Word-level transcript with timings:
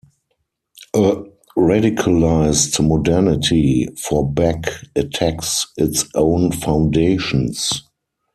A 0.95 1.21
radicalized 1.55 2.83
modernity, 2.83 3.87
for 3.99 4.27
Beck, 4.27 4.63
attacks 4.95 5.67
its 5.77 6.05
own 6.15 6.51
foundations. 6.51 7.83